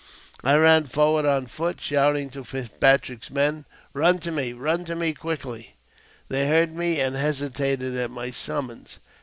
[0.43, 3.65] I ran forward on foot, shouting to Fitzpatrick's men,"
[3.95, 4.51] Eun to me!
[4.51, 5.75] Run to me quickly!"
[6.27, 8.97] They heard me, and hesitated at my summons.